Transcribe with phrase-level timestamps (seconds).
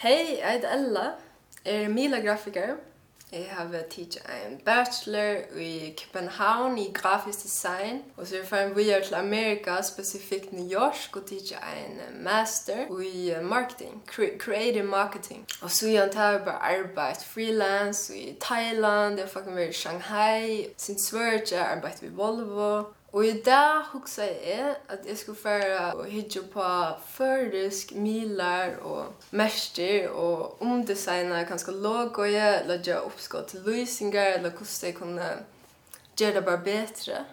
[0.00, 1.00] Hei, jeg heter Ella,
[1.64, 2.76] jeg er Mila grafiker.
[3.32, 8.02] Jeg har teacher en bachelor i København i grafisk design.
[8.16, 13.00] Og så er jeg ferdig videre til Amerika, spesifikt New York, og teach en master
[13.02, 15.46] i marketing, cre creative marketing.
[15.62, 20.66] Og så jeg jeg bare arbeid freelance i Thailand, jeg har fucking vært i Shanghai.
[20.76, 22.84] Sin svørt jeg arbeid ved Volvo.
[23.12, 26.62] Og i dag hugsa jeg at jeg skulle fære og hitje på
[27.08, 32.52] førisk, milar og mester og omdesigna kanskje logoje,
[32.84, 35.30] gjøre oppskå til løsninger, eller hvordan jeg kunne
[36.16, 37.24] gjøre det bare bedre.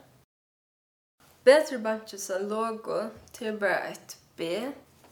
[1.43, 2.97] Bedre bansjes av logo
[3.33, 4.49] til bare et B.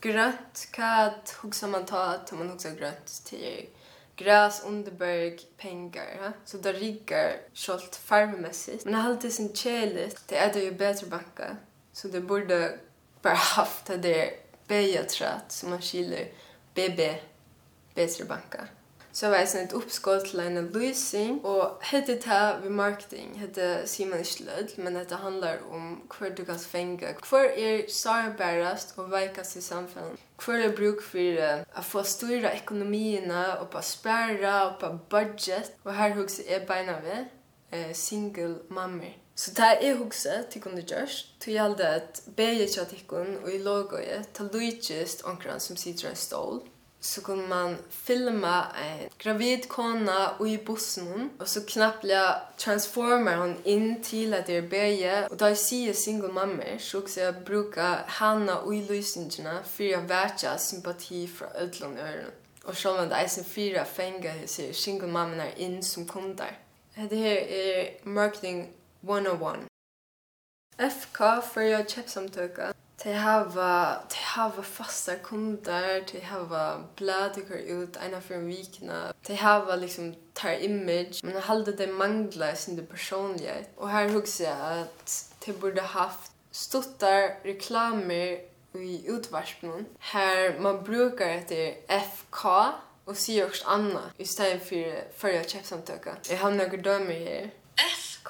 [0.02, 1.14] Grønt, hva
[1.44, 3.68] hugsa man ta til man hugsa grønt til
[4.16, 6.32] gräs underberg pengar ha?
[6.46, 11.08] så där riggar skolt farmmässigt men jag hade sin kälet det är det ju bättre
[11.08, 11.58] banka.
[11.94, 12.80] Så det borde
[13.22, 14.30] bara haft det där
[14.68, 16.28] bejatratt som man skiljer
[16.74, 17.20] BB
[17.94, 18.68] bättre banka.
[19.16, 21.40] Så var det ett uppskott till en lysing.
[21.40, 23.40] Och hette det vid marketing.
[23.40, 24.72] Hette Simon Slödl.
[24.76, 27.08] Men det handlar om hur du kan fänga.
[27.32, 30.20] Hur är sårbarast och verkast i samhället.
[30.46, 33.60] Hur är bruk för att få styra ekonomierna.
[33.60, 35.72] Och på spärra och på budget.
[35.84, 37.26] Och här huggs är beina vid.
[37.96, 39.14] Single mammor.
[39.38, 41.36] Så det er är til till kunde görs.
[41.46, 46.10] Det gällde att bära till kunde och i logoet, til lojtjust omkring som sitter i
[46.10, 46.62] en stål
[47.06, 54.04] så kunde man filma en gravid kona i bussen och så knappliga transformer hon in
[54.04, 58.04] till att det är bäge och då jag ser single mamma så också jag brukar
[58.08, 62.32] hanna och i lösningarna för att värtja sympati för ödlån öron
[62.64, 66.60] och så var det eisen fyra fänga sig single mammorna in som kunder.
[67.10, 68.70] Det här är marketing
[69.02, 69.60] 101.
[70.78, 72.74] FK för jag köpsamtöka
[73.06, 79.14] De hava, de hava fasta kunder, de hava bladikar ut ena för en vikna.
[79.28, 83.54] De hava liksom tar image, men halda de mangla sin det personliga.
[83.76, 88.40] Och här hugsa jag att de borde haft stuttar reklamer
[88.74, 89.86] i utvarspen.
[90.00, 92.48] Här man brukar efter FK
[93.06, 96.16] och säger också Anna istället för förra käppsamtöka.
[96.30, 97.52] Jag har några dömer här.
[97.76, 98.30] FK?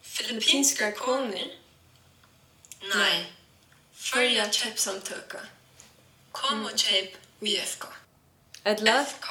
[0.00, 1.67] Filippinska koner?
[2.80, 3.32] Nej.
[3.94, 5.40] Följa köpsamtöka.
[6.32, 7.84] Kom og kjøp i FK.
[8.64, 9.04] Edla?
[9.04, 9.26] FK.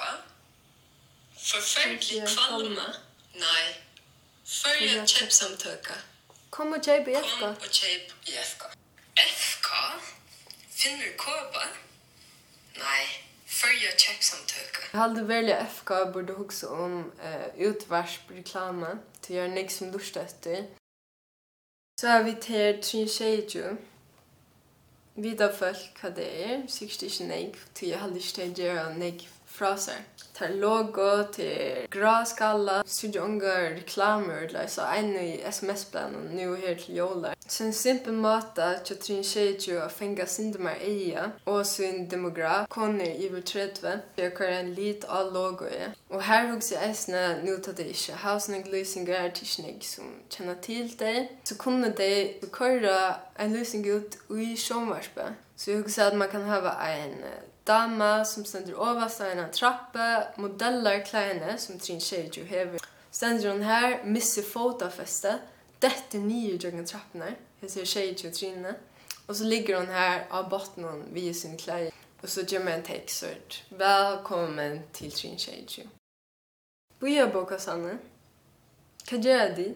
[1.38, 2.94] Forferdelig kvalma.
[3.34, 3.82] Nej.
[4.46, 5.94] Följa köpsamtöka.
[6.50, 7.40] Kom og kjøp i FK.
[7.40, 8.64] Kom og kjøp i FK.
[9.18, 9.70] FK?
[10.72, 11.68] Finner kåpa?
[12.78, 13.24] Nej.
[13.48, 14.82] Följa köpsamtöka.
[14.92, 18.86] Jeg hadde välja FK borde också om eh, utvärsreklam.
[19.28, 20.68] Det gör nek som durstötter.
[22.02, 23.78] Så har vi til Trin Sheiju.
[25.16, 28.54] Vi Vida folk hva det er, sikkert ikke nek, til jeg har lyst til å
[28.54, 29.24] gjøre nek
[29.58, 30.06] fra seg.
[30.38, 37.34] Tar logo til gråskalla, sydde unga reklamer, så en i sms-planen nu her til jola.
[37.48, 43.42] Så en simpel måte, Katrin Tjeitjo, å sin sindemar eia, og sin demograf, Conny Iver
[43.42, 45.90] 30, jeg kvar en lit av logo i.
[46.14, 50.62] Og her hos jeg eisne, nu tar det ikke, hausning løsninger er tidsnig som kjenner
[50.62, 52.12] til deg, så kunne de
[52.54, 52.94] kåre
[53.38, 55.34] en lösning ut i sjönvarspe.
[55.56, 57.24] Så jag husar att man kan ha en
[57.64, 62.80] dama som ständer överst en trappa, modeller kläder som trin tjej ju hever.
[63.12, 65.40] Ständer hon här, missar fotafäste,
[65.80, 67.36] detta nio jag trappan.
[67.60, 68.76] Jag ser tjej ju Trinne.
[69.26, 71.92] Och så ligger hon här av botten via sin kläder.
[72.22, 73.64] Och så gör man en textort.
[73.70, 75.84] Välkommen till trin tjej ju.
[77.00, 77.98] Börja boka sanne.
[79.06, 79.74] Kan göra det?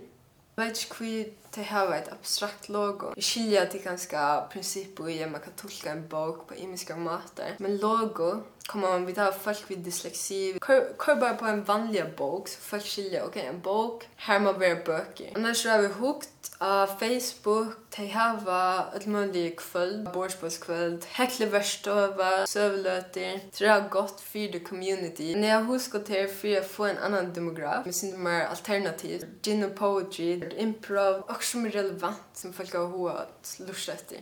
[0.55, 3.13] Vet inte det har ett abstrakt logo.
[3.15, 7.55] Vi skiljer till ganska principer i att man kan tolka en bok på imiska måter.
[7.57, 10.59] Men logo kommer man vid att folk vid dyslexi.
[11.05, 14.53] Kör bara på en vanlig bok så folk skiljer, okej, okay, en bok, här må
[14.53, 15.31] vara böcker.
[15.35, 23.39] Annars så har vi hukt av Facebook, de har ett möjligt kväll, bordsbådskväll, häckleverstova, sövlöter.
[23.51, 25.35] Så det har gått för the community.
[25.35, 29.63] När jag huskar till för att få en annan demograf, med sin mer alternativ, gin
[29.63, 34.21] och poetry, improv och saker som er relevant som folk har hållit lusha etter.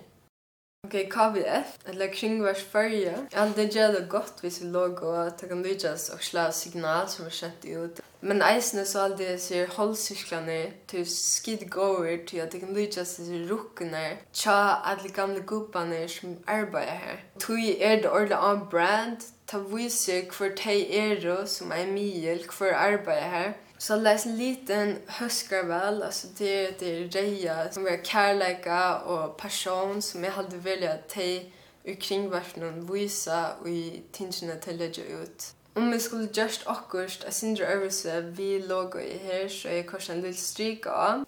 [0.88, 3.27] Ok, KVF, eller kringvars färja.
[3.33, 7.10] Ja, det gjør det godt hvis vi låg og ta kan lyckas og slå signal
[7.10, 8.00] som er kjent ut.
[8.21, 13.16] Men eisene så allt det ser hållcirklarna til skid goer til at det kan lyckas
[13.16, 17.19] till rukkene Tja, alle gamle gubbene som arbeider her.
[17.39, 19.27] Tui er det ordentlig on brand.
[19.48, 23.54] Ta viser hvor tei er som er mye, hvor arbeider her.
[23.81, 30.24] Så läs liten huskar väl alltså det det reja som är kärleka och passion som
[30.24, 31.52] jag hade velat te
[32.00, 35.54] kring världen visa och i tingarna till lägga ut.
[35.74, 40.22] Om vi skulle just akkurst a över överse vi låg i här så är en
[40.22, 41.25] liten stryk av.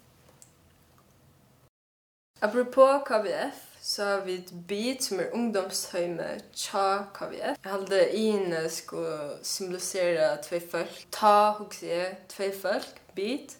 [2.40, 7.58] Apropå KVF så har vi et bit som er ungdomshøyme tja KVF.
[7.64, 11.08] Jeg hadde inne skulle symbolisere tve folk.
[11.12, 13.58] Ta hos jeg, tve folk, bit.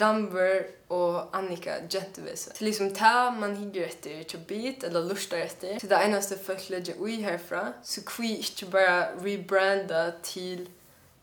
[0.00, 2.50] Ramber og Annika Jettevise.
[2.56, 5.78] Til liksom ta man higger etter til bit eller lustar etter.
[5.78, 10.68] Til det eneste folk lägger ui herfra, Så kvi ikke bare rebranda til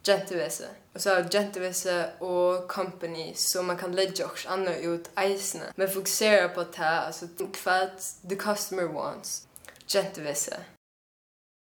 [0.03, 0.67] Gentevese.
[0.93, 5.65] Och så Gentevese och Company så man kan lägga også andre ut eisene.
[5.75, 7.27] Men fokusera på att altså
[7.63, 7.89] hva
[8.29, 9.47] the customer wants.
[9.87, 10.55] Gentevese.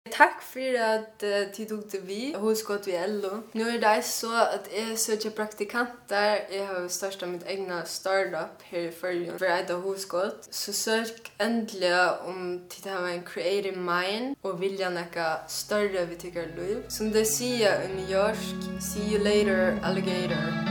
[0.09, 3.29] Takk for at uh, tid tok til vi, hos godt vi ello.
[3.53, 8.87] Nå er det så at jeg søker praktikanter, jeg har startet mitt egna startup her
[8.87, 10.55] i Følgen, for jeg er hos godt.
[10.55, 11.93] Så søk endelig
[12.25, 16.83] om tid har en creative mind og vilja nekka større vi tykker liv.
[16.89, 18.41] Som det sier i New York,
[18.81, 20.70] see you later, alligator.